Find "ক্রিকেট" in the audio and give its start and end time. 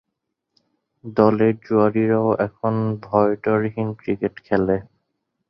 3.99-4.35